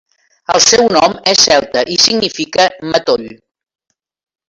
El 0.53 0.63
seu 0.67 0.87
nom 0.95 1.13
és 1.33 1.43
celta 1.49 1.85
i 1.97 1.99
significa 2.07 2.69
"matoll". 2.93 3.33